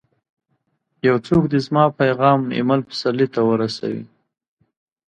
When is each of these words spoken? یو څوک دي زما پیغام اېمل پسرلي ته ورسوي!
یو 1.07 1.17
څوک 1.27 1.43
دي 1.51 1.59
زما 1.67 1.83
پیغام 1.99 2.41
اېمل 2.55 2.81
پسرلي 2.89 3.27
ته 3.33 3.41
ورسوي! 3.49 4.03